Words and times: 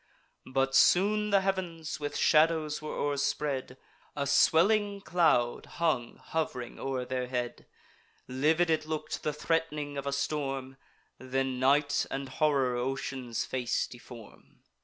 But 0.51 0.73
soon 0.75 1.29
the 1.29 1.41
heav'ns 1.41 1.99
with 1.99 2.17
shadows 2.17 2.81
were 2.81 2.95
o'erspread; 2.97 3.77
A 4.15 4.25
swelling 4.25 5.01
cloud 5.01 5.67
hung 5.77 6.17
hov'ring 6.17 6.79
o'er 6.79 7.05
their 7.05 7.27
head: 7.27 7.67
Livid 8.27 8.71
it 8.71 8.87
look'd, 8.87 9.21
the 9.21 9.31
threat'ning 9.31 9.99
of 9.99 10.07
a 10.07 10.11
storm: 10.11 10.77
Then 11.19 11.59
night 11.59 12.07
and 12.09 12.29
horror 12.29 12.75
ocean's 12.77 13.45
face 13.45 13.85
deform. 13.85 14.63